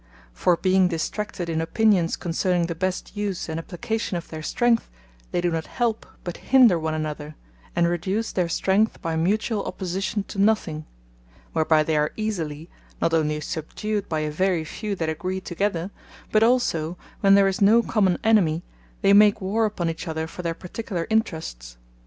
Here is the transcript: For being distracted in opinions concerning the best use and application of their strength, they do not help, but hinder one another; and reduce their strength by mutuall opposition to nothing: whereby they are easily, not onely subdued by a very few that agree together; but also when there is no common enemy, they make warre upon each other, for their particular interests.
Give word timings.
For 0.33 0.57
being 0.57 0.87
distracted 0.87 1.47
in 1.47 1.61
opinions 1.61 2.15
concerning 2.15 2.65
the 2.65 2.73
best 2.73 3.15
use 3.15 3.47
and 3.47 3.59
application 3.59 4.17
of 4.17 4.29
their 4.29 4.41
strength, 4.41 4.89
they 5.29 5.41
do 5.41 5.51
not 5.51 5.67
help, 5.67 6.07
but 6.23 6.37
hinder 6.37 6.79
one 6.79 6.95
another; 6.95 7.35
and 7.75 7.87
reduce 7.87 8.31
their 8.31 8.49
strength 8.49 8.99
by 9.03 9.15
mutuall 9.15 9.63
opposition 9.63 10.23
to 10.23 10.41
nothing: 10.41 10.87
whereby 11.53 11.83
they 11.83 11.97
are 11.97 12.13
easily, 12.15 12.67
not 12.99 13.11
onely 13.13 13.41
subdued 13.43 14.09
by 14.09 14.21
a 14.21 14.31
very 14.31 14.63
few 14.65 14.95
that 14.95 15.07
agree 15.07 15.39
together; 15.39 15.91
but 16.31 16.41
also 16.41 16.97
when 17.19 17.35
there 17.35 17.47
is 17.47 17.61
no 17.61 17.83
common 17.83 18.17
enemy, 18.23 18.63
they 19.03 19.13
make 19.13 19.39
warre 19.39 19.65
upon 19.67 19.87
each 19.87 20.07
other, 20.07 20.25
for 20.25 20.41
their 20.41 20.55
particular 20.55 21.05
interests. 21.11 21.77